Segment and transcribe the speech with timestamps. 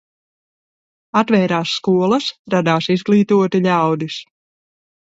[1.21, 4.23] Atvērās skolas, radās izglītoti ļaudis.